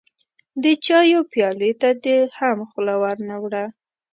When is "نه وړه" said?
3.29-3.65